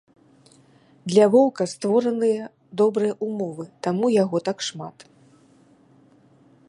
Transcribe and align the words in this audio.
Для 1.11 1.25
воўка 1.35 1.63
створаныя 1.73 2.43
добрыя 2.83 3.13
ўмовы, 3.29 3.65
таму 3.89 4.05
яго 4.23 4.37
так 4.49 4.57
шмат. 4.69 4.97